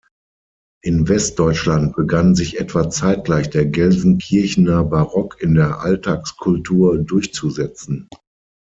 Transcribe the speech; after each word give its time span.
In 0.81 1.07
Westdeutschland 1.07 1.95
begann 1.95 2.33
sich 2.33 2.59
etwa 2.59 2.89
zeitgleich 2.89 3.51
der 3.51 3.67
Gelsenkirchener 3.67 4.83
Barock 4.83 5.39
in 5.39 5.53
der 5.53 5.81
Alltagskultur 5.81 6.97
durchzusetzen. 6.97 8.07